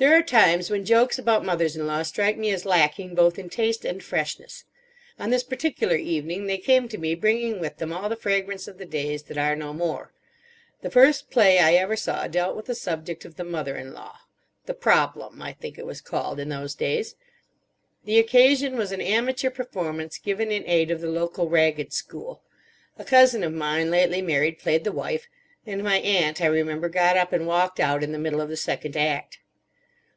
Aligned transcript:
There 0.00 0.16
are 0.16 0.22
times 0.22 0.70
when 0.70 0.84
jokes 0.84 1.18
about 1.18 1.44
mothers 1.44 1.74
in 1.74 1.84
law 1.84 2.04
strike 2.04 2.38
me 2.38 2.52
as 2.52 2.64
lacking 2.64 3.16
both 3.16 3.36
in 3.36 3.48
taste 3.50 3.84
and 3.84 4.00
freshness. 4.00 4.62
On 5.18 5.30
this 5.30 5.42
particular 5.42 5.96
evening 5.96 6.46
they 6.46 6.56
came 6.56 6.86
to 6.86 6.98
me 6.98 7.16
bringing 7.16 7.58
with 7.58 7.78
them 7.78 7.92
all 7.92 8.08
the 8.08 8.14
fragrance 8.14 8.68
of 8.68 8.78
the 8.78 8.84
days 8.86 9.24
that 9.24 9.36
are 9.36 9.56
no 9.56 9.72
more. 9.72 10.12
The 10.82 10.90
first 10.92 11.30
play 11.32 11.58
I 11.58 11.72
ever 11.74 11.96
saw 11.96 12.28
dealt 12.28 12.54
with 12.54 12.66
the 12.66 12.76
subject 12.76 13.24
of 13.24 13.34
the 13.34 13.42
mother 13.42 13.76
in 13.76 13.92
law—the 13.92 14.74
"Problem" 14.74 15.42
I 15.42 15.52
think 15.52 15.76
it 15.80 15.84
was 15.84 16.00
called 16.00 16.38
in 16.38 16.48
those 16.48 16.76
days. 16.76 17.16
The 18.04 18.20
occasion 18.20 18.76
was 18.76 18.92
an 18.92 19.00
amateur 19.00 19.50
performance 19.50 20.16
given 20.18 20.52
in 20.52 20.64
aid 20.68 20.92
of 20.92 21.00
the 21.00 21.10
local 21.10 21.48
Ragged 21.48 21.92
School. 21.92 22.40
A 23.00 23.04
cousin 23.04 23.42
of 23.42 23.52
mine, 23.52 23.90
lately 23.90 24.22
married, 24.22 24.60
played 24.60 24.84
the 24.84 24.92
wife; 24.92 25.26
and 25.66 25.82
my 25.82 25.96
aunt, 25.96 26.40
I 26.40 26.46
remember, 26.46 26.88
got 26.88 27.16
up 27.16 27.32
and 27.32 27.48
walked 27.48 27.80
out 27.80 28.04
in 28.04 28.12
the 28.12 28.18
middle 28.20 28.40
of 28.40 28.48
the 28.48 28.56
second 28.56 28.96
act. 28.96 29.40